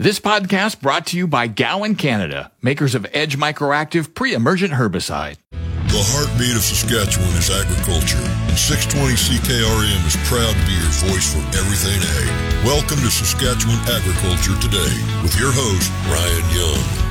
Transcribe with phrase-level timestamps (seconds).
[0.00, 5.36] This podcast brought to you by Gowan Canada, makers of Edge Microactive pre-emergent herbicide.
[5.52, 8.16] The heartbeat of Saskatchewan is agriculture,
[8.48, 12.64] and 620 CKRM is proud to be your voice for everything ag.
[12.64, 14.88] Welcome to Saskatchewan Agriculture Today
[15.20, 17.10] with your host, Ryan Young.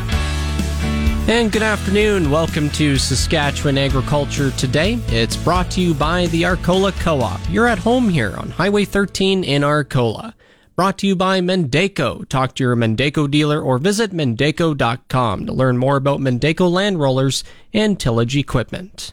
[1.29, 2.31] And good afternoon.
[2.31, 4.97] Welcome to Saskatchewan Agriculture Today.
[5.09, 7.39] It's brought to you by the Arcola Co op.
[7.51, 10.33] You're at home here on Highway 13 in Arcola.
[10.79, 12.25] Brought to you by Mandako.
[12.29, 17.43] Talk to your Mandako dealer or visit Mandako.com to learn more about Mandako land rollers
[17.73, 19.11] and tillage equipment.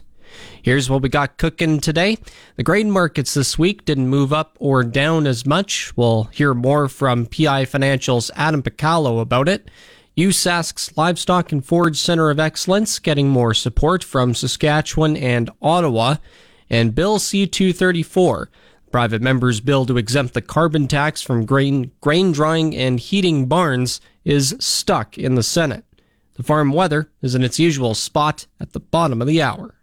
[0.61, 2.19] Here's what we got cooking today.
[2.55, 5.91] The grain markets this week didn't move up or down as much.
[5.97, 9.69] We'll hear more from PI Financial's Adam Piccolo about it.
[10.15, 16.15] USask's Livestock and Forage Center of Excellence getting more support from Saskatchewan and Ottawa.
[16.69, 18.47] And Bill C-234
[18.91, 24.01] private members' bill to exempt the carbon tax from grain, grain drying and heating barns
[24.23, 25.83] is stuck in the Senate.
[26.35, 29.75] The farm weather is in its usual spot at the bottom of the hour.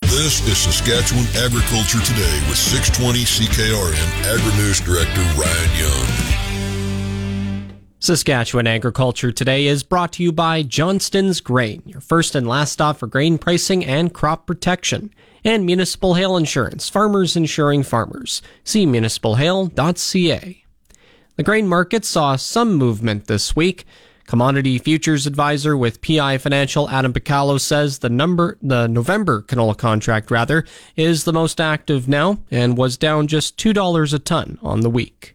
[0.00, 6.23] This is Saskatchewan Agriculture Today with 620 CKRM Agri-News Director Ryan Young.
[8.04, 12.98] Saskatchewan Agriculture Today is brought to you by Johnston's Grain, your first and last stop
[12.98, 15.10] for grain pricing and crop protection,
[15.42, 18.42] and Municipal Hail Insurance, farmers insuring farmers.
[18.62, 20.64] See municipalhail.ca.
[21.36, 23.86] The grain market saw some movement this week.
[24.26, 30.30] Commodity futures advisor with PI Financial Adam Piccolo says the number the November canola contract
[30.30, 34.90] rather is the most active now and was down just $2 a ton on the
[34.90, 35.34] week.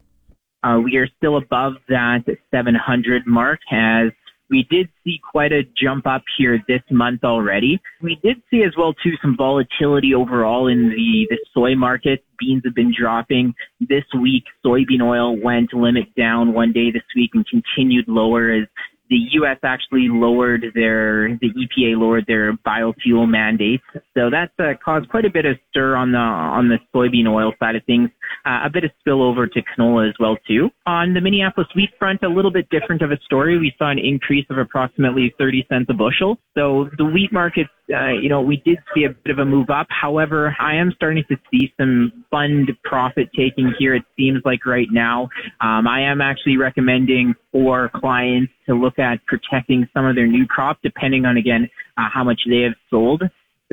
[0.63, 4.11] Uh, we are still above that 700 mark as
[4.49, 7.79] we did see quite a jump up here this month already.
[8.01, 12.25] We did see as well too some volatility overall in the, the soy market.
[12.39, 14.43] Beans have been dropping this week.
[14.65, 18.67] Soybean oil went limit down one day this week and continued lower as
[19.09, 19.57] the U.S.
[19.63, 23.83] actually lowered their, the EPA lowered their biofuel mandates.
[24.15, 27.53] So that's uh, caused quite a bit of stir on the, on the soybean oil
[27.59, 28.09] side of things.
[28.45, 30.69] Uh, a bit of spillover to canola as well too.
[30.85, 33.57] On the Minneapolis wheat front, a little bit different of a story.
[33.57, 36.37] We saw an increase of approximately 30 cents a bushel.
[36.55, 39.69] So the wheat market, uh, you know, we did see a bit of a move
[39.69, 39.87] up.
[39.89, 43.95] However, I am starting to see some fund profit taking here.
[43.95, 45.29] It seems like right now,
[45.61, 50.45] um, I am actually recommending for clients to look at protecting some of their new
[50.45, 53.23] crop, depending on again uh, how much they have sold.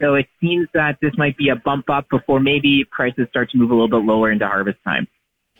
[0.00, 3.58] So it seems that this might be a bump up before maybe prices start to
[3.58, 5.06] move a little bit lower into harvest time.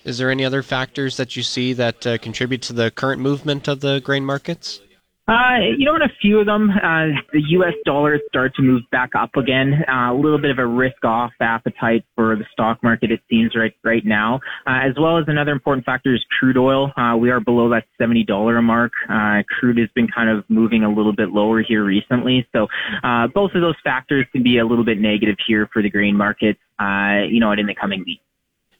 [0.05, 3.67] Is there any other factors that you see that uh, contribute to the current movement
[3.67, 4.81] of the grain markets?
[5.29, 7.75] Uh, you know, in a few of them, uh, the U.S.
[7.85, 9.85] dollar start to move back up again.
[9.89, 13.75] Uh, a little bit of a risk-off appetite for the stock market, it seems right
[13.83, 14.37] right now.
[14.69, 16.93] Uh, as well as another important factor is crude oil.
[16.97, 18.93] Uh, we are below that seventy dollar mark.
[19.11, 22.69] Uh, crude has been kind of moving a little bit lower here recently, so
[23.03, 26.17] uh, both of those factors can be a little bit negative here for the grain
[26.17, 26.57] market.
[26.79, 28.23] Uh, you know, in the coming weeks.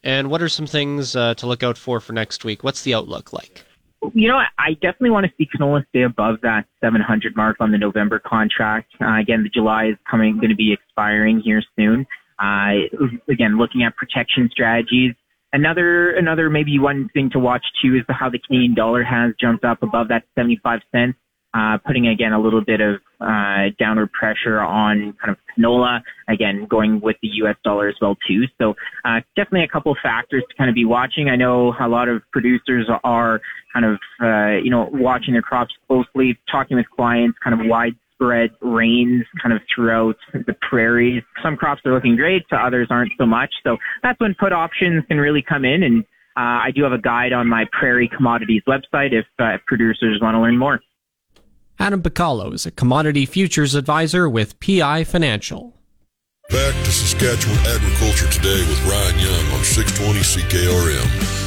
[0.03, 2.63] And what are some things uh, to look out for for next week?
[2.63, 3.65] What's the outlook like?
[4.13, 7.77] You know, I definitely want to see canola stay above that 700 mark on the
[7.77, 8.93] November contract.
[9.01, 12.05] Uh, again, the July is coming, going to be expiring here soon.
[12.39, 12.87] Uh,
[13.29, 15.13] again, looking at protection strategies.
[15.53, 19.63] Another, another maybe one thing to watch too is how the Canadian dollar has jumped
[19.63, 21.17] up above that 75 cents
[21.53, 26.67] uh, putting again a little bit of uh, downward pressure on kind of canola, again
[26.69, 27.55] going with the U.S.
[27.63, 28.43] dollar as well too.
[28.59, 31.29] So uh, definitely a couple of factors to kind of be watching.
[31.29, 33.41] I know a lot of producers are
[33.73, 38.51] kind of uh, you know watching their crops closely, talking with clients, kind of widespread
[38.61, 41.23] rains kind of throughout the prairies.
[41.43, 43.53] Some crops are looking great, to others aren't so much.
[43.63, 46.03] So that's when put options can really come in and.
[46.37, 50.35] Uh, I do have a guide on my Prairie Commodities website if uh, producers want
[50.35, 50.79] to learn more.
[51.79, 55.75] Adam Piccolo is a commodity futures advisor with PI Financial.
[56.49, 61.37] Back to Saskatchewan Agriculture Today with Ryan Young on 620 CKRM.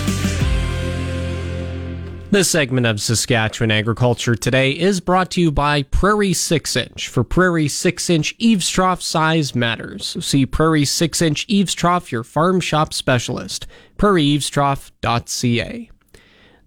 [2.30, 7.08] This segment of Saskatchewan Agriculture Today is brought to you by Prairie 6 Inch.
[7.08, 10.16] For Prairie 6 Inch eaves trough size matters.
[10.24, 13.66] See Prairie 6 Inch eaves trough, your farm shop specialist.
[13.98, 15.90] PrairieEavesTrough.ca.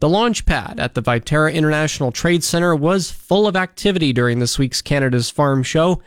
[0.04, 4.60] The launch pad at the Viterra International Trade Center was full of activity during this
[4.60, 6.02] week's Canada's Farm Show.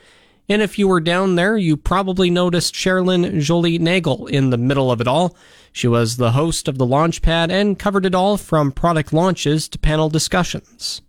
[0.51, 4.93] And if you were down there, you probably noticed Sherilyn Jolie Nagel in the middle
[4.93, 5.35] of it all.
[5.73, 9.67] She was the host of the launch pad and covered it all from product launches
[9.71, 11.01] to panel discussions.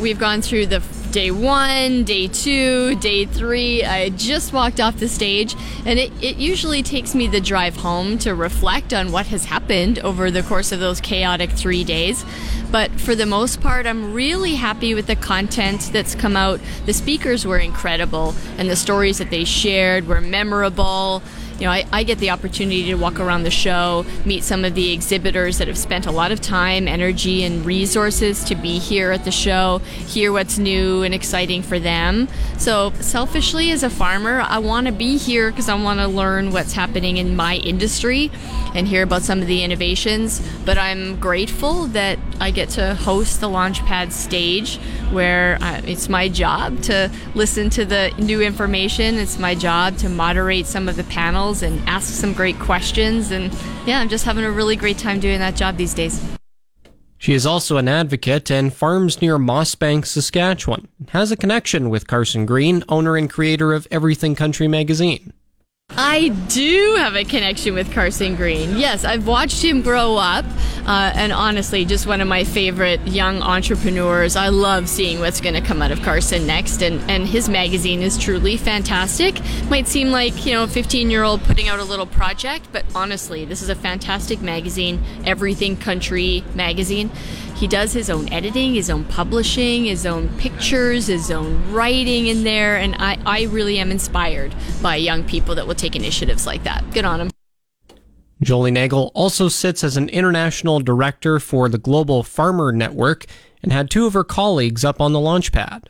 [0.00, 0.82] We've gone through the
[1.12, 3.84] day one, day two, day three.
[3.84, 5.54] I just walked off the stage,
[5.86, 10.00] and it, it usually takes me the drive home to reflect on what has happened
[10.00, 12.24] over the course of those chaotic three days.
[12.72, 16.58] But for the most part, I'm really happy with the content that's come out.
[16.86, 21.22] The speakers were incredible, and the stories that they shared were memorable
[21.58, 24.74] you know, I, I, get the opportunity to walk around the show, meet some of
[24.74, 29.12] the exhibitors that have spent a lot of time, energy, and resources to be here
[29.12, 32.28] at the show, hear what's new and exciting for them.
[32.58, 36.50] So, selfishly, as a farmer, I want to be here because I want to learn
[36.50, 38.30] what's happening in my industry
[38.74, 40.42] and hear about some of the innovations.
[40.64, 44.78] But I'm grateful that I get to host the Launchpad stage
[45.10, 49.16] where uh, it's my job to listen to the new information.
[49.16, 53.30] It's my job to moderate some of the panels and ask some great questions.
[53.30, 53.52] And
[53.86, 56.22] yeah, I'm just having a really great time doing that job these days.
[57.18, 60.88] She is also an advocate and farms near Mossbank, Saskatchewan.
[61.08, 65.32] Has a connection with Carson Green, owner and creator of Everything Country magazine.
[65.96, 68.76] I do have a connection with Carson Green.
[68.76, 70.44] Yes, I've watched him grow up,
[70.86, 74.34] uh, and honestly, just one of my favorite young entrepreneurs.
[74.34, 78.02] I love seeing what's going to come out of Carson next, and, and his magazine
[78.02, 79.40] is truly fantastic.
[79.70, 82.84] Might seem like, you know, a 15 year old putting out a little project, but
[82.94, 87.10] honestly, this is a fantastic magazine, Everything Country magazine.
[87.54, 92.44] He does his own editing, his own publishing, his own pictures, his own writing in
[92.44, 96.64] there, and I, I really am inspired by young people that will take initiatives like
[96.64, 96.84] that.
[96.92, 97.30] Good on him.
[98.42, 103.26] Jolie Nagel also sits as an international director for the Global Farmer Network
[103.62, 105.88] and had two of her colleagues up on the launch pad.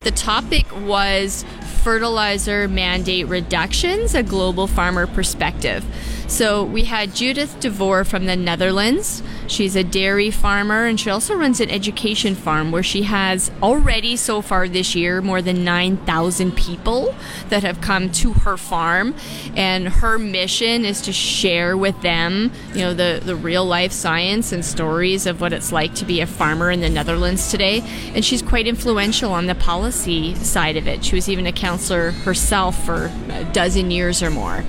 [0.00, 1.44] The topic was
[1.82, 5.84] fertilizer mandate reductions, a global farmer perspective.
[6.32, 9.22] So we had Judith DeVore from the Netherlands.
[9.48, 14.16] She's a dairy farmer and she also runs an education farm where she has already
[14.16, 17.14] so far this year more than 9,000 people
[17.50, 19.14] that have come to her farm.
[19.56, 24.52] And her mission is to share with them, you know, the, the real life science
[24.52, 27.82] and stories of what it's like to be a farmer in the Netherlands today.
[28.14, 31.04] And she's quite influential on the policy side of it.
[31.04, 34.64] She was even a counselor herself for a dozen years or more.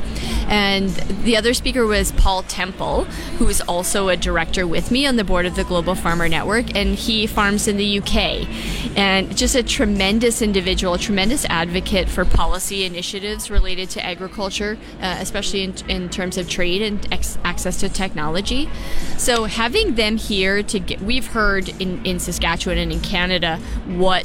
[0.53, 0.89] And
[1.23, 3.05] the other speaker was Paul Temple,
[3.39, 6.75] who is also a director with me on the board of the Global Farmer Network,
[6.75, 8.47] and he farms in the UK.
[8.95, 15.17] And just a tremendous individual, a tremendous advocate for policy initiatives related to agriculture, uh,
[15.19, 18.69] especially in, in, terms of trade and ex- access to technology.
[19.17, 23.57] So having them here to get, we've heard in, in Saskatchewan and in Canada
[23.87, 24.23] what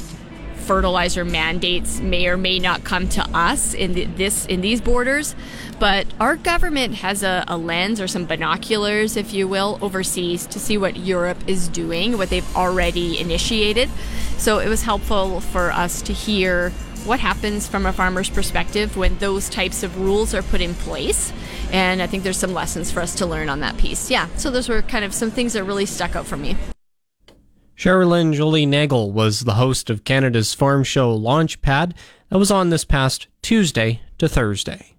[0.69, 5.33] fertilizer mandates may or may not come to us in the, this in these borders,
[5.79, 10.59] but our government has a, a, lens or some binoculars, if you will, overseas to
[10.59, 13.89] see what Europe is doing, what they've already initiated.
[14.37, 16.69] So it was helpful for us to hear
[17.03, 21.33] what happens from a farmer's perspective when those types of rules are put in place.
[21.71, 24.11] And I think there's some lessons for us to learn on that piece.
[24.11, 26.55] Yeah, so those were kind of some things that really stuck out for me.
[27.79, 31.93] Sherilyn Jolie Nagel was the host of Canada's Farm Show Launchpad
[32.27, 34.97] that was on this past Tuesday to Thursday.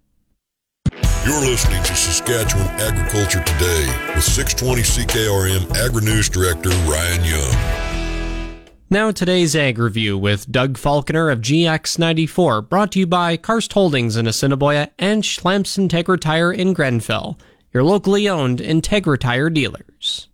[1.26, 3.84] You're listening to Saskatchewan Agriculture Today
[4.14, 8.64] with 620 CKRM Agri News Director Ryan Young.
[8.88, 14.16] Now today's Ag Review with Doug Falconer of GX94, brought to you by Karst Holdings
[14.16, 17.38] in Assiniboia and Schlamps Integra Tire in Grenfell,
[17.74, 20.29] your locally owned Integra Tire dealers.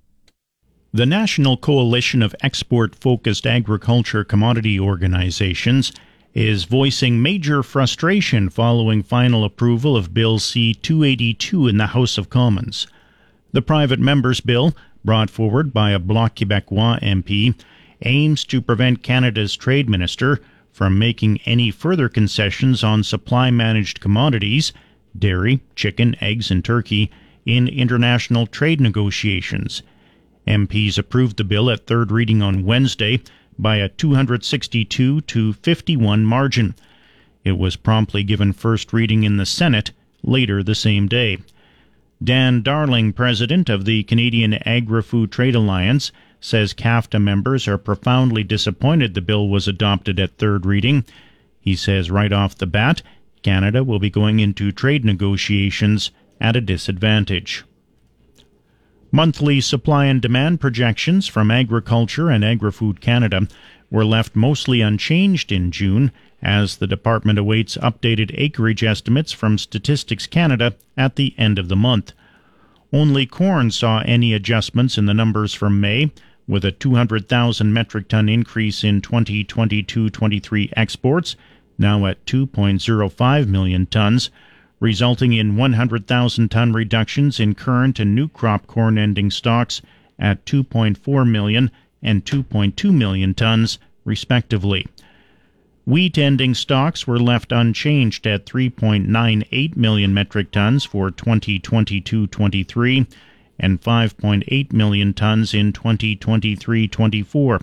[0.96, 5.92] The National Coalition of Export Focused Agriculture Commodity Organizations
[6.32, 12.30] is voicing major frustration following final approval of Bill C 282 in the House of
[12.30, 12.86] Commons.
[13.52, 14.74] The private member's bill,
[15.04, 17.54] brought forward by a Bloc Québécois MP,
[18.00, 20.40] aims to prevent Canada's trade minister
[20.72, 24.72] from making any further concessions on supply managed commodities,
[25.18, 27.10] dairy, chicken, eggs, and turkey,
[27.44, 29.82] in international trade negotiations
[30.46, 33.20] MPs approved the bill at third reading on Wednesday
[33.58, 36.74] by a 262 to 51 margin.
[37.44, 41.38] It was promptly given first reading in the Senate later the same day.
[42.22, 48.42] Dan Darling, president of the Canadian Agri Food Trade Alliance, says CAFTA members are profoundly
[48.42, 51.04] disappointed the bill was adopted at third reading.
[51.60, 53.02] He says right off the bat,
[53.42, 56.10] Canada will be going into trade negotiations
[56.40, 57.64] at a disadvantage.
[59.16, 63.48] Monthly supply and demand projections from Agriculture and Agri-Food Canada
[63.90, 70.26] were left mostly unchanged in June as the department awaits updated acreage estimates from Statistics
[70.26, 72.12] Canada at the end of the month.
[72.92, 76.10] Only corn saw any adjustments in the numbers from May,
[76.46, 81.36] with a 200,000 metric ton increase in 2022 23 exports,
[81.78, 84.28] now at 2.05 million tons,
[84.80, 89.80] resulting in 100,000 ton reductions in current and new crop corn ending stocks
[90.18, 91.70] at 2.4 million
[92.02, 94.86] and 2.2 million tons, respectively.
[95.84, 103.06] Wheat ending stocks were left unchanged at 3.98 million metric tons for 2022 23
[103.58, 107.60] and 5.8 million tons in 2023 24.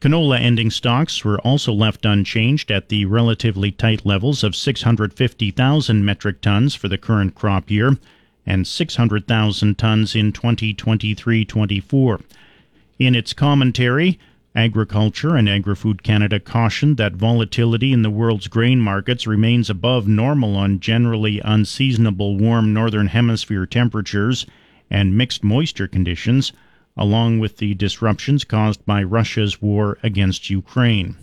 [0.00, 6.40] Canola ending stocks were also left unchanged at the relatively tight levels of 650,000 metric
[6.40, 7.98] tons for the current crop year
[8.46, 12.20] and 600,000 tons in 2023 24.
[13.00, 14.20] In its commentary,
[14.54, 20.54] Agriculture and Agri-Food Canada cautioned that volatility in the world's grain markets remains above normal
[20.56, 24.46] on generally unseasonable warm northern hemisphere temperatures
[24.88, 26.52] and mixed moisture conditions
[26.98, 31.16] along with the disruptions caused by Russia's war against Ukraine.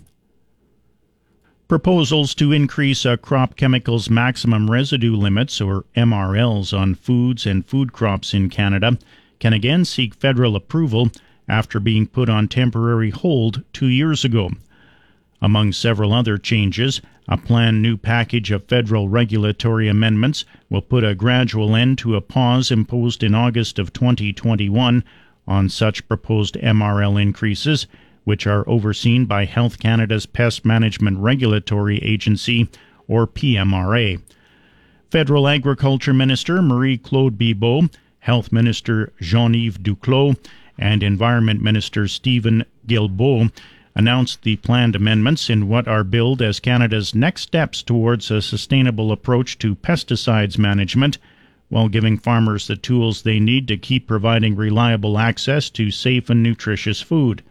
[1.68, 7.92] Proposals to increase a crop chemicals maximum residue limits, or MRLs, on foods and food
[7.92, 8.98] crops in Canada
[9.38, 11.10] can again seek federal approval
[11.48, 14.50] after being put on temporary hold two years ago.
[15.42, 21.14] Among several other changes, a planned new package of federal regulatory amendments will put a
[21.14, 25.04] gradual end to a pause imposed in August of 2021
[25.46, 27.86] on such proposed MRL increases,
[28.24, 32.68] which are overseen by Health Canada's Pest Management Regulatory Agency,
[33.08, 34.20] or PMRA.
[35.10, 37.88] Federal Agriculture Minister Marie Claude Bibeau,
[38.18, 40.36] Health Minister Jean Yves Duclos,
[40.76, 43.52] and Environment Minister Steven Guilbeault
[43.94, 49.10] announced the planned amendments in what are billed as Canada's next steps towards a sustainable
[49.10, 51.18] approach to pesticides management
[51.68, 56.42] while giving farmers the tools they need to keep providing reliable access to safe and
[56.42, 57.42] nutritious food.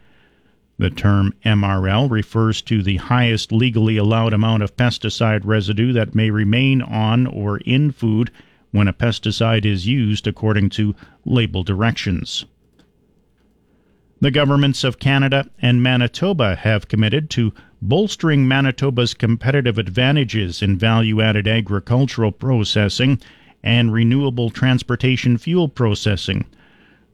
[0.77, 6.29] The term MRL refers to the highest legally allowed amount of pesticide residue that may
[6.29, 8.31] remain on or in food
[8.71, 12.45] when a pesticide is used according to label directions.
[14.21, 21.21] The governments of Canada and Manitoba have committed to bolstering Manitoba's competitive advantages in value
[21.21, 23.19] added agricultural processing
[23.65, 26.45] and renewable transportation fuel processing.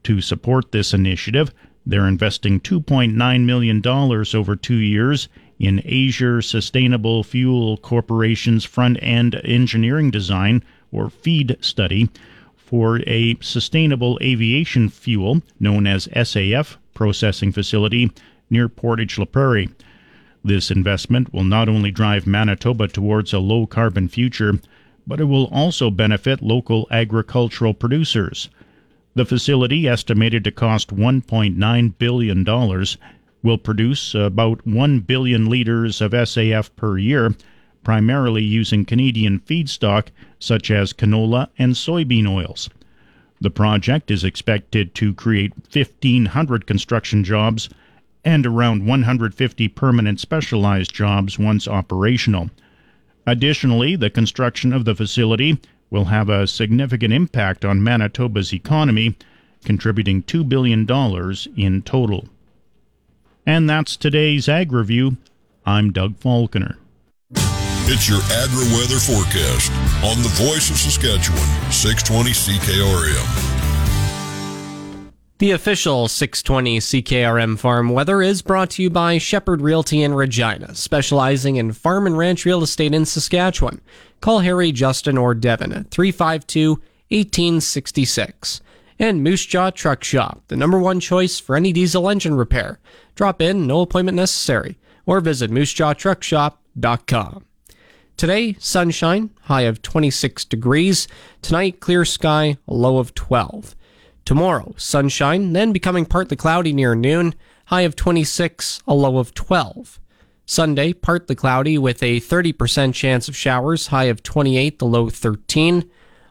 [0.04, 1.52] To support this initiative,
[1.86, 10.12] they're investing $2.9 million over two years in Azure Sustainable Fuel Corporation's front end engineering
[10.12, 12.10] design, or FEED study,
[12.58, 18.12] for a sustainable aviation fuel known as SAF processing facility
[18.50, 19.70] near Portage la Prairie.
[20.44, 24.60] This investment will not only drive Manitoba towards a low carbon future,
[25.06, 28.50] but it will also benefit local agricultural producers.
[29.14, 32.86] The facility, estimated to cost $1.9 billion,
[33.44, 37.36] will produce about 1 billion litres of SAF per year,
[37.84, 40.08] primarily using Canadian feedstock
[40.40, 42.70] such as canola and soybean oils.
[43.42, 47.70] The project is expected to create 1,500 construction jobs
[48.24, 52.52] and around 150 permanent specialized jobs once operational.
[53.26, 55.60] Additionally, the construction of the facility
[55.90, 59.16] will have a significant impact on Manitoba's economy,
[59.64, 60.88] contributing $2 billion
[61.58, 62.28] in total.
[63.46, 65.18] And that's today's Ag Review.
[65.66, 66.78] I'm Doug Falconer.
[67.94, 69.72] It's your agri weather forecast
[70.04, 73.51] on the voice of Saskatchewan, 620 CKRM.
[75.42, 80.76] The official 620 CKRM farm weather is brought to you by Shepherd Realty in Regina,
[80.76, 83.82] specializing in farm and ranch real estate in Saskatchewan.
[84.20, 86.74] Call Harry, Justin, or Devin at 352
[87.10, 88.62] 1866.
[89.00, 92.80] And Moose Jaw Truck Shop, the number one choice for any diesel engine repair.
[93.16, 97.46] Drop in, no appointment necessary, or visit moosejawtruckshop.com.
[98.16, 101.08] Today, sunshine, high of 26 degrees.
[101.42, 103.76] Tonight, clear sky, low of 12.
[104.26, 107.36] Tomorrow, sunshine, then becoming partly cloudy near noon,
[107.66, 110.00] high of 26, a low of 12.
[110.46, 115.90] Sunday, partly cloudy with a 30% chance of showers, high of 28, the low 13.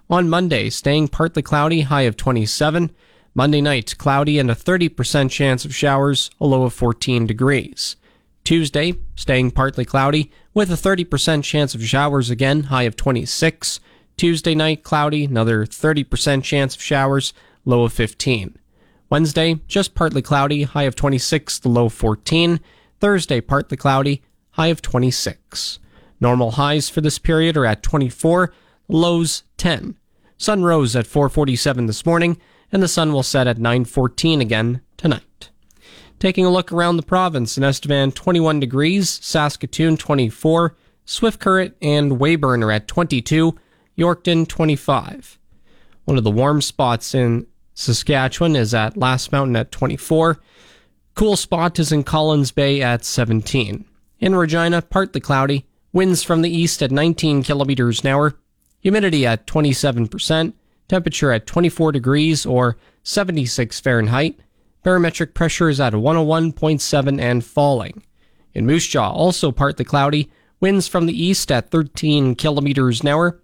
[0.08, 2.90] On Monday, staying partly cloudy, high of 27.
[3.34, 7.96] Monday night, cloudy and a 30% chance of showers, a low of 14 degrees.
[8.42, 13.80] Tuesday, staying partly cloudy with a 30% chance of showers again, high of 26.
[14.16, 17.32] Tuesday night, cloudy, another 30% chance of showers,
[17.64, 18.56] low of 15.
[19.08, 22.60] Wednesday, just partly cloudy, high of 26, the low 14.
[23.00, 25.78] Thursday, partly cloudy, high of 26.
[26.20, 28.52] Normal highs for this period are at 24,
[28.88, 29.96] lows 10.
[30.36, 32.38] Sun rose at 4:47 this morning,
[32.72, 35.50] and the sun will set at 9:14 again tonight.
[36.18, 42.18] Taking a look around the province, in Estevan 21 degrees, Saskatoon 24, Swift Current and
[42.20, 43.54] Weyburn are at 22,
[43.98, 45.38] Yorkton 25.
[46.04, 50.38] One of the warm spots in Saskatchewan is at Last Mountain at 24.
[51.14, 53.84] Cool spot is in Collins Bay at 17.
[54.20, 58.34] In Regina, partly cloudy, winds from the east at 19 kilometers an hour,
[58.80, 60.52] humidity at 27%,
[60.88, 64.38] temperature at 24 degrees or 76 Fahrenheit.
[64.82, 68.02] Barometric pressure is at 101.7 and falling.
[68.54, 73.40] In Moose Jaw, also partly cloudy, winds from the east at 13 kilometers an hour,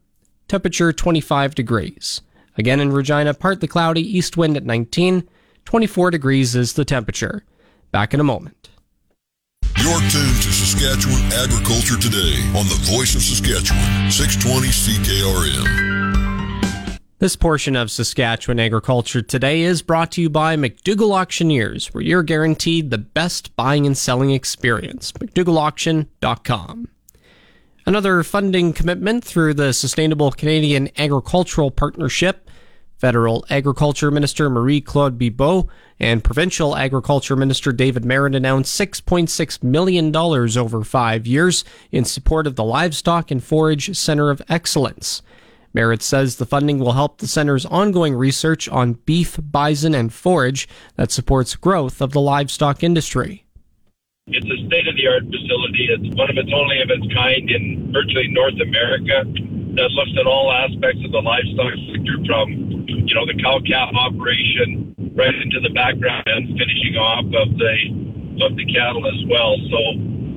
[0.49, 2.23] temperature 25 degrees.
[2.59, 5.29] Again in Regina, partly cloudy, east wind at 19,
[5.65, 7.45] 24 degrees is the temperature.
[7.91, 8.71] Back in a moment.
[9.79, 15.97] You're tuned to Saskatchewan Agriculture Today on the Voice of Saskatchewan, 620 CKRM.
[17.19, 22.23] This portion of Saskatchewan Agriculture Today is brought to you by McDougall Auctioneers, where you're
[22.23, 25.13] guaranteed the best buying and selling experience.
[25.13, 26.89] McDougallAuction.com.
[27.87, 32.46] Another funding commitment through the Sustainable Canadian Agricultural Partnership
[32.99, 35.69] Federal Agriculture Minister Marie Claude Bibeau
[36.01, 42.57] and Provincial Agriculture Minister David Marit announced $6.6 million over five years in support of
[42.57, 45.23] the Livestock and Forage Center of Excellence.
[45.75, 50.67] Marit says the funding will help the center's ongoing research on beef, bison, and forage
[50.97, 53.45] that supports growth of the livestock industry.
[54.29, 55.89] It's a state of the art facility.
[55.91, 59.23] It's one of its only of its kind in virtually North America
[59.77, 62.49] that looks at all aspects of the livestock sector from
[62.89, 67.75] you know, the cow calf operation right into the background and finishing off of the
[68.45, 69.57] of the cattle as well.
[69.69, 69.79] So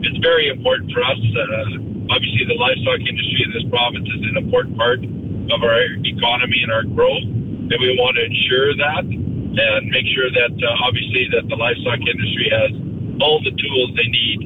[0.04, 1.20] it's very important for us.
[1.20, 6.60] Uh, obviously, the livestock industry in this province is an important part of our economy
[6.64, 11.28] and our growth, and we want to ensure that and make sure that uh, obviously
[11.32, 12.72] that the livestock industry has
[13.20, 14.40] all the tools they need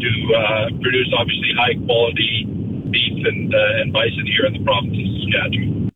[0.00, 2.46] to uh, produce obviously high quality
[2.90, 5.90] beef and uh, and bison here in the province of Saskatchewan.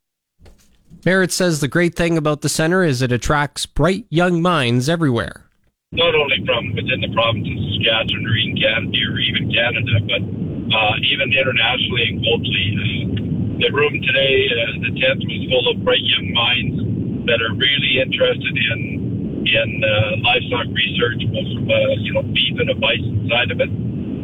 [1.05, 5.49] Marit says the great thing about the center is it attracts bright young minds everywhere.
[5.93, 10.23] Not only from within the province of Saskatchewan or even Canada, or even Canada but
[10.71, 13.61] uh, even internationally and globally.
[13.61, 18.01] The room today, uh, the tent was full of bright young minds that are really
[18.01, 19.01] interested in
[19.41, 23.71] in uh, livestock research, both uh, you know beef and a bison side of it.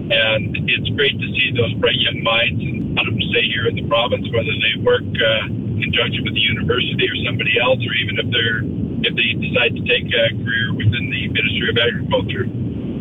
[0.07, 3.75] And it's great to see those bright young minds and let them stay here in
[3.75, 7.95] the province, whether they work uh, in conjunction with the university or somebody else, or
[7.99, 8.63] even if they're
[9.03, 12.47] if they decide to take a career within the Ministry of Agriculture.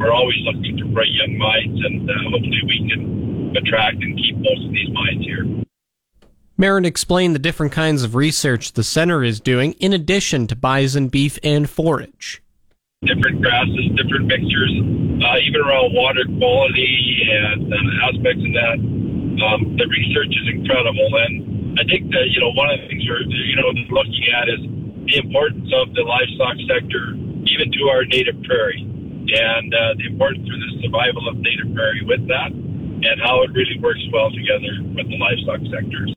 [0.02, 4.38] We're always looking for bright young minds, and uh, hopefully we can attract and keep
[4.38, 5.46] most of these minds here.
[6.58, 11.08] Marit explained the different kinds of research the center is doing in addition to bison,
[11.08, 12.42] beef, and forage
[13.06, 14.74] different grasses, different mixtures,
[15.26, 18.78] uh, even around water quality and uh, aspects of that.
[19.36, 23.04] Um, the research is incredible, and I think that you know one of the things
[23.10, 24.62] we're you know looking at is
[25.10, 27.18] the importance of the livestock sector,
[27.50, 32.06] even to our native prairie, and uh, the importance for the survival of native prairie
[32.06, 36.15] with that, and how it really works well together with the livestock sectors.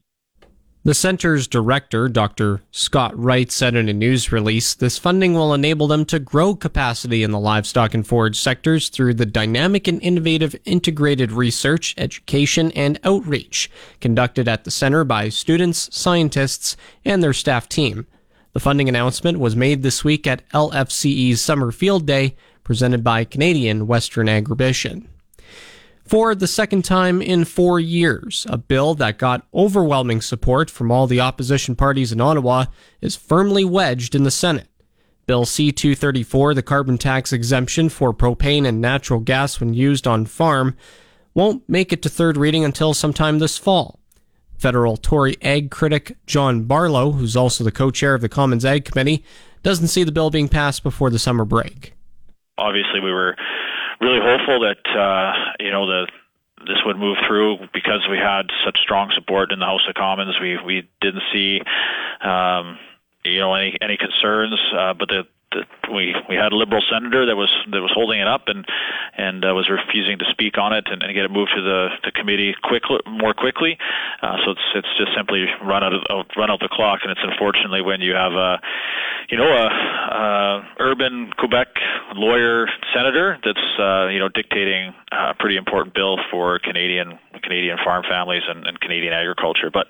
[0.85, 2.63] The center's director, Dr.
[2.71, 7.25] Scott Wright, said in a news release this funding will enable them to grow capacity
[7.25, 13.01] in the livestock and forage sectors through the dynamic and innovative integrated research, education, and
[13.03, 13.69] outreach
[14.01, 18.07] conducted at the center by students, scientists, and their staff team.
[18.53, 23.89] The funding announcement was made this week at LFCE's Summer Field Day, presented by Canadian
[23.89, 25.09] Western Agribition
[26.09, 28.47] for the second time in four years.
[28.49, 32.65] A bill that got overwhelming support from all the opposition parties in Ottawa
[33.01, 34.69] is firmly wedged in the Senate.
[35.27, 40.25] Bill C 234, the carbon tax exemption for propane and natural gas when used on
[40.25, 40.75] farm,
[41.35, 44.01] won't make it to third reading until sometime this fall.
[44.57, 48.87] Federal Tory ag critic John Barlow, who's also the co chair of the Commons Ag
[48.87, 49.23] Committee,
[49.63, 51.93] doesn't see the bill being passed before the summer break.
[52.57, 53.37] Obviously, we were
[54.01, 56.07] really hopeful that uh, you know the
[56.67, 60.37] this would move through because we had such strong support in the House of Commons.
[60.41, 61.61] We we didn't see
[62.21, 62.79] um,
[63.25, 67.25] you know any any concerns, uh, but the that we we had a liberal senator
[67.27, 68.67] that was that was holding it up and
[69.17, 71.89] and uh, was refusing to speak on it and, and get it moved to the,
[72.05, 73.79] the committee quickly more quickly.
[74.23, 77.25] Uh, so it's it's just simply run out of run out the clock, and it's
[77.25, 78.61] unfortunately when you have a
[79.31, 81.69] you know a, a urban Quebec
[82.15, 88.05] lawyer senator that's uh, you know dictating a pretty important bill for Canadian Canadian farm
[88.09, 89.71] families and, and Canadian agriculture.
[89.73, 89.87] But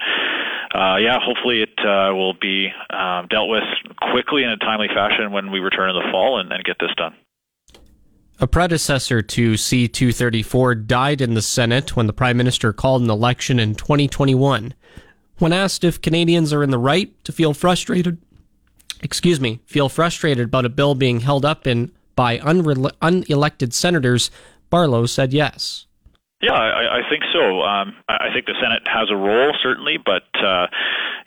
[0.74, 3.64] uh, yeah, hopefully it uh, will be um, dealt with
[4.12, 6.90] quickly in a timely fashion when we return in the fall and, and get this
[6.96, 7.14] done.
[8.40, 13.10] A predecessor to C 234 died in the Senate when the Prime Minister called an
[13.10, 14.74] election in 2021.
[15.38, 18.18] When asked if Canadians are in the right to feel frustrated,
[19.02, 24.30] excuse me, feel frustrated about a bill being held up in by unre- unelected senators,
[24.70, 25.86] Barlow said yes.
[26.40, 27.62] Yeah, I, I think so.
[27.62, 30.68] Um, I think the Senate has a role certainly, but uh,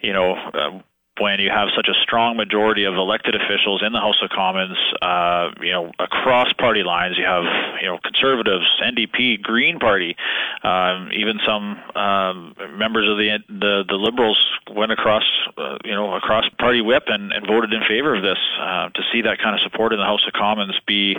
[0.02, 0.82] you know, uh,
[1.20, 4.78] when you have such a strong majority of elected officials in the House of Commons,
[5.02, 7.44] uh, you know, across party lines, you have,
[7.82, 10.16] you know, conservatives, NDP, Green Party,
[10.64, 14.40] um, even some um, members of the, the the Liberals
[14.74, 15.24] went across,
[15.58, 18.40] uh, you know, across party whip and, and voted in favor of this.
[18.60, 21.18] Uh, to see that kind of support in the House of Commons be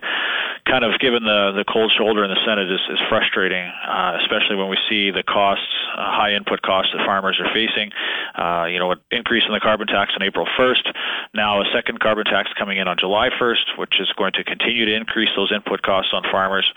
[0.66, 4.56] kind of given the the cold shoulder in the Senate is, is frustrating, uh, especially
[4.56, 7.92] when we see the costs, uh, high input costs that farmers are facing.
[8.34, 10.88] Uh, you know, an increase in the carbon tax on April 1st.
[11.34, 14.86] Now a second carbon tax coming in on July 1st, which is going to continue
[14.86, 16.72] to increase those input costs on farmers.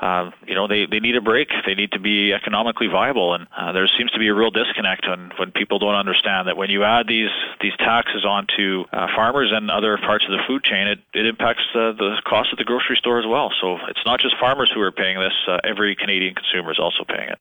[0.00, 1.48] Uh, you know, they, they need a break.
[1.66, 3.34] They need to be economically viable.
[3.34, 6.56] And uh, there seems to be a real disconnect when, when people don't understand that
[6.56, 10.62] when you add these, these taxes onto uh, farmers and other parts of the food
[10.62, 13.50] chain, it, it impacts uh, the cost at the grocery store as well.
[13.60, 15.34] So it's not just farmers who are paying this.
[15.48, 17.38] Uh, every Canadian consumer is also paying it.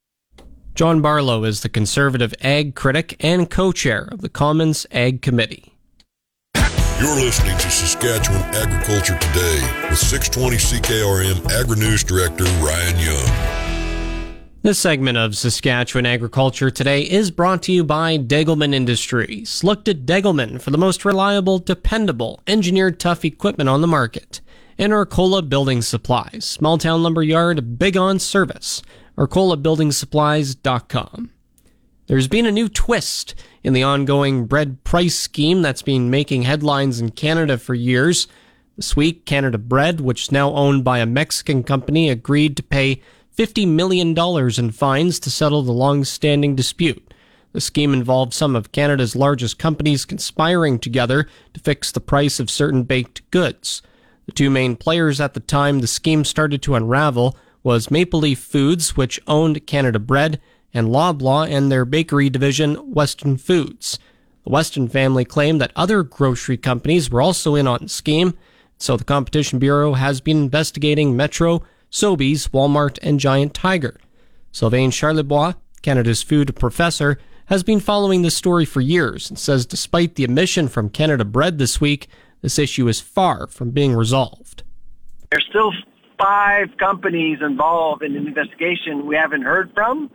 [0.77, 5.73] John Barlow is the conservative ag critic and co chair of the Commons Ag Committee.
[6.53, 14.37] You're listening to Saskatchewan Agriculture Today with 620 CKRM Agri News Director Ryan Young.
[14.61, 19.63] This segment of Saskatchewan Agriculture Today is brought to you by Degelman Industries.
[19.63, 24.41] Looked at Degelman for the most reliable, dependable, engineered tough equipment on the market.
[24.77, 28.83] And Arcola Building Supplies, small town lumber yard, big on service
[29.17, 31.31] arcolabuildingsupplies.com.
[32.07, 37.01] There's been a new twist in the ongoing bread price scheme that's been making headlines
[37.01, 38.29] in Canada for years.
[38.77, 43.01] This week, Canada Bread, which is now owned by a Mexican company, agreed to pay
[43.37, 47.13] $50 million in fines to settle the long standing dispute.
[47.51, 52.49] The scheme involved some of Canada's largest companies conspiring together to fix the price of
[52.49, 53.81] certain baked goods.
[54.27, 57.35] The two main players at the time the scheme started to unravel
[57.67, 60.39] was Maple Leaf Foods, which owned Canada Bread,
[60.73, 63.99] and Loblaw and their bakery division, Weston Foods.
[64.45, 68.37] The Weston family claimed that other grocery companies were also in on the scheme,
[68.77, 73.99] so the Competition Bureau has been investigating Metro, Sobeys, Walmart, and Giant Tiger.
[74.53, 80.15] Sylvain Charlebois, Canada's food professor, has been following this story for years and says despite
[80.15, 82.07] the admission from Canada Bread this week,
[82.39, 84.63] this issue is far from being resolved.
[85.29, 85.73] There's still
[86.17, 90.11] five companies involved in an investigation we haven't heard from,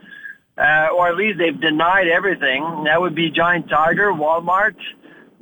[0.57, 2.83] uh, or at least they've denied everything.
[2.85, 4.75] That would be Giant Tiger, Walmart,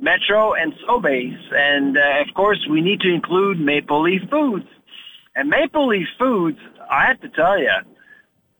[0.00, 1.38] Metro, and Sobeys.
[1.52, 4.66] And uh, of course, we need to include Maple Leaf Foods.
[5.34, 6.58] And Maple Leaf Foods,
[6.90, 7.70] I have to tell you,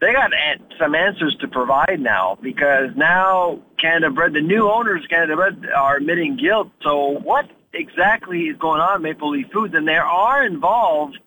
[0.01, 0.33] they got
[0.81, 5.65] some answers to provide now because now Canada Bread, the new owners of Canada Bread
[5.75, 6.71] are admitting guilt.
[6.83, 9.75] So what exactly is going on Maple Leaf Foods?
[9.75, 11.19] And they are involved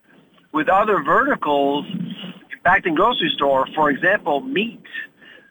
[0.56, 1.84] with other verticals
[2.64, 4.82] impacting grocery store, for example, meat.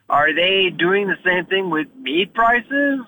[0.10, 3.02] Are they doing the same thing with meat prices?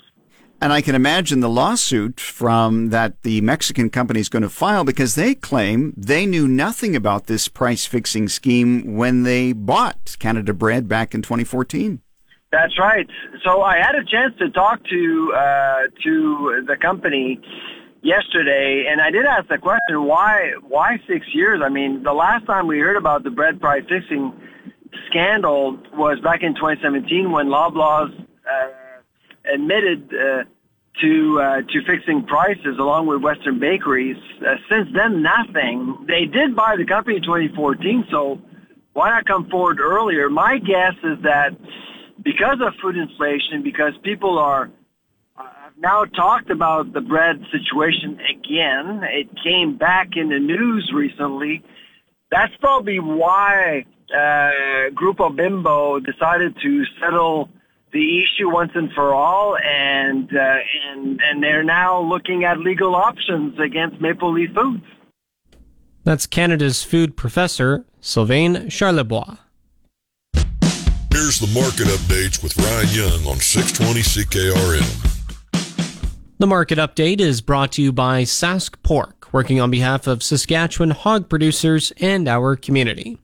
[0.62, 4.84] And I can imagine the lawsuit from that the Mexican company is going to file
[4.84, 10.54] because they claim they knew nothing about this price fixing scheme when they bought Canada
[10.54, 12.02] Bread back in 2014.
[12.52, 13.08] That's right.
[13.44, 17.40] So I had a chance to talk to uh, to the company
[18.08, 21.62] yesterday, and I did ask the question, why why six years?
[21.64, 24.32] I mean, the last time we heard about the bread price fixing
[25.10, 28.68] scandal was back in 2017 when Loblaws uh,
[29.54, 30.44] admitted uh,
[31.02, 34.18] to uh, to fixing prices along with Weston bakeries.
[34.40, 36.06] Uh, since then, nothing.
[36.08, 38.42] They did buy the company in 2014, so
[38.94, 40.30] why not come forward earlier?
[40.30, 41.58] My guess is that
[42.24, 44.72] because of food inflation, because people are
[45.80, 49.02] now talked about the bread situation again.
[49.04, 51.64] It came back in the news recently.
[52.32, 57.50] That's probably why uh, Grupo Bimbo decided to settle
[57.94, 60.56] the issue once and for all, and uh,
[60.94, 64.84] and and they're now looking at legal options against Maple Leaf Foods.
[66.04, 69.38] That's Canada's food professor, Sylvain Charlebois.
[71.12, 75.17] Here's the market updates with Ryan Young on 620 CKRM.
[76.40, 80.92] The market update is brought to you by Sask Pork, working on behalf of Saskatchewan
[80.92, 83.18] hog producers and our community.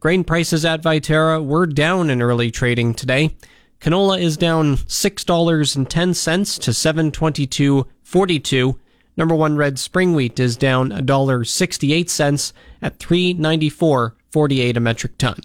[0.00, 3.34] Grain prices at Viterra were down in early trading today.
[3.80, 8.78] Canola is down $6.10 to 722.42.
[9.16, 12.52] Number 1 red spring wheat is down $1.68
[12.82, 15.40] at 394.48 a metric ton.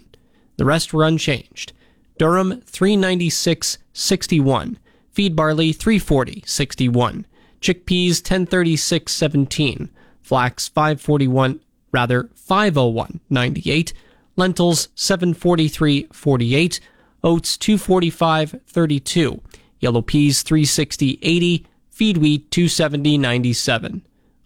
[0.58, 1.72] The rest were unchanged.
[2.20, 4.76] Durum 396.61,
[5.14, 7.24] feed barley 340.61,
[7.60, 9.88] chickpeas 1036.17,
[10.20, 11.60] flax 541
[11.92, 13.92] rather 501.98,
[14.36, 16.80] lentils 743.48,
[17.22, 19.40] oats 245.32,
[19.78, 24.00] yellow peas 360.80, feed wheat 270.97.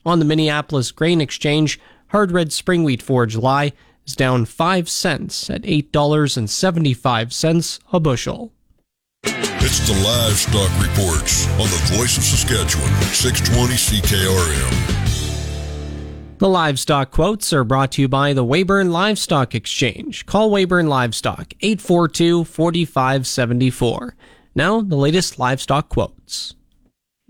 [0.05, 3.73] On the Minneapolis Grain Exchange, hard red spring wheat for July
[4.07, 8.53] is down 5 cents at $8.75 a bushel.
[9.71, 14.73] It's the livestock reports on the voice of Saskatchewan, 620 CKRM.
[16.39, 20.25] The livestock quotes are brought to you by the Weyburn Livestock Exchange.
[20.25, 24.17] Call Weyburn Livestock 842 4574.
[24.55, 26.55] Now, the latest livestock quotes.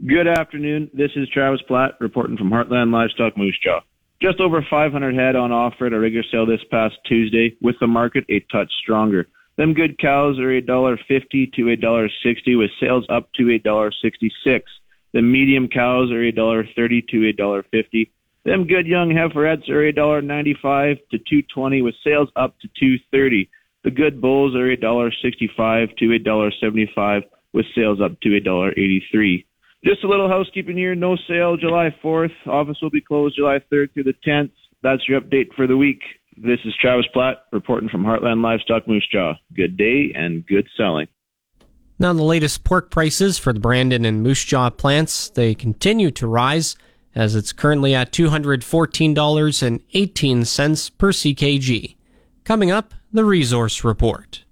[0.07, 0.91] Good afternoon.
[0.95, 3.81] This is Travis Platt reporting from Heartland Livestock Moose Jaw.
[4.23, 7.89] Just over 500 head on offer at a regular sale this past Tuesday, with the
[7.89, 9.27] market a touch stronger.
[9.59, 13.51] Them good cows are a dollar fifty to a dollar sixty, with sales up to
[13.51, 14.71] a dollar sixty-six.
[15.13, 18.13] The medium cows are a dollar thirty to a dollar fifty.
[18.45, 22.69] Them good young heiferettes are $1.95 to $2.20, with sales up to
[23.13, 23.49] $2.30.
[23.83, 28.37] The good bulls are a dollar sixty-five to a dollar seventy-five, with sales up to
[28.37, 29.45] a dollar eighty-three.
[29.85, 30.95] Just a little housekeeping here.
[30.95, 32.33] No sale July 4th.
[32.47, 34.51] Office will be closed July 3rd through the 10th.
[34.83, 36.03] That's your update for the week.
[36.41, 39.35] This is Travis Platt reporting from Heartland Livestock Moose Jaw.
[39.55, 41.09] Good day and good selling.
[41.99, 46.29] Now, the latest pork prices for the Brandon and Moose Jaw plants, they continue to
[46.29, 46.77] rise
[47.13, 51.97] as it's currently at $214.18 per CKG.
[52.45, 54.45] Coming up, the resource report.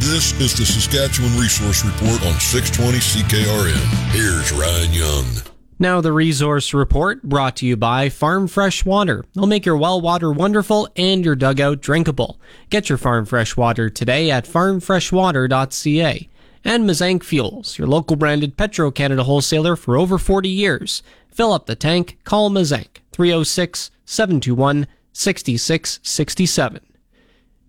[0.00, 3.86] This is the Saskatchewan Resource Report on 620 CKRM.
[4.10, 5.47] Here's Ryan Young.
[5.80, 9.24] Now, the resource report brought to you by Farm Fresh Water.
[9.32, 12.40] They'll make your well water wonderful and your dugout drinkable.
[12.68, 16.28] Get your Farm Fresh Water today at farmfreshwater.ca.
[16.64, 21.04] And Mazank Fuels, your local branded Petro Canada wholesaler for over 40 years.
[21.28, 26.87] Fill up the tank, call Mazank 306 721 6667.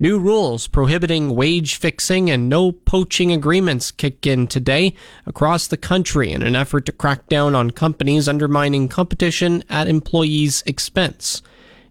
[0.02, 4.94] New rules prohibiting wage fixing and no poaching agreements kick in today
[5.26, 10.64] across the country in an effort to crack down on companies undermining competition at employees'
[10.66, 11.42] expense.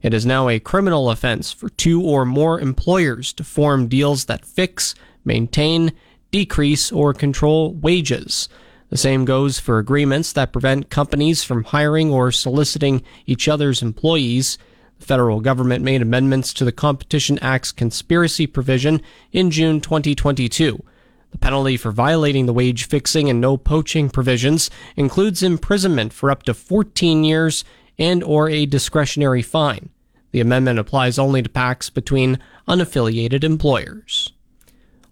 [0.00, 4.46] It is now a criminal offense for two or more employers to form deals that
[4.46, 4.94] fix,
[5.26, 5.92] maintain,
[6.30, 8.48] decrease, or control wages.
[8.88, 14.56] The same goes for agreements that prevent companies from hiring or soliciting each other's employees.
[14.98, 19.00] The federal government made amendments to the Competition Act's conspiracy provision
[19.32, 20.82] in June 2022.
[21.30, 26.42] The penalty for violating the wage fixing and no poaching provisions includes imprisonment for up
[26.44, 27.64] to 14 years
[27.98, 29.90] and or a discretionary fine.
[30.30, 34.32] The amendment applies only to pacts between unaffiliated employers.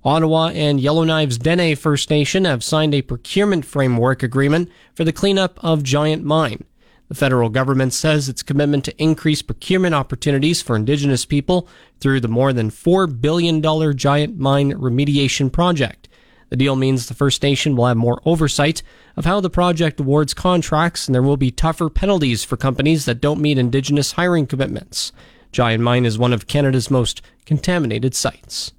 [0.04, 5.58] Ottawa and Yellowknives Dene First Nation have signed a procurement framework agreement for the cleanup
[5.64, 6.64] of Giant Mine.
[7.08, 11.68] The federal government says its commitment to increase procurement opportunities for Indigenous people
[12.00, 13.62] through the more than $4 billion
[13.96, 16.08] Giant Mine remediation project.
[16.48, 18.82] The deal means the First Nation will have more oversight
[19.16, 23.20] of how the project awards contracts, and there will be tougher penalties for companies that
[23.20, 25.12] don't meet Indigenous hiring commitments.
[25.52, 28.72] Giant Mine is one of Canada's most contaminated sites.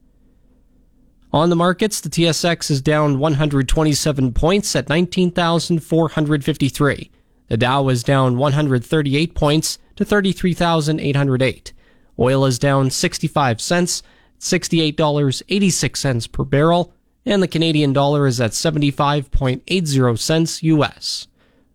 [1.34, 7.12] On the markets, the TSX is down 127 points at 19,453.
[7.48, 11.74] The Dow is down 138 points to 33,808.
[12.20, 14.04] Oil is down 65 cents,
[14.40, 16.94] $68.86 per barrel,
[17.26, 21.28] and the Canadian dollar is at 75.80 cents US.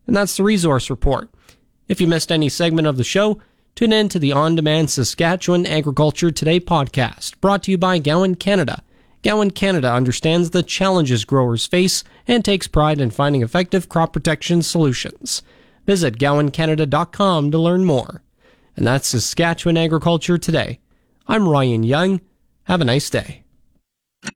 [0.06, 1.30] And that's the resource report.
[1.88, 3.40] If you missed any segment of the show,
[3.74, 8.34] tune in to the on demand Saskatchewan Agriculture Today podcast, brought to you by Gowan
[8.34, 8.82] Canada.
[9.22, 14.62] Gowan Canada understands the challenges growers face and takes pride in finding effective crop protection
[14.62, 15.42] solutions.
[15.86, 18.22] Visit GowanCanada.com to learn more.
[18.76, 20.80] And that's Saskatchewan Agriculture Today.
[21.26, 22.20] I'm Ryan Young.
[22.64, 23.42] Have a nice day.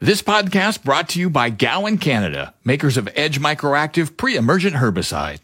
[0.00, 5.38] This podcast brought to you by Gowan Canada, makers of Edge Microactive pre-emergent herbicide.